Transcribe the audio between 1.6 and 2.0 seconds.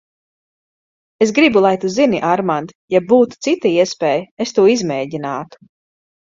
lai tu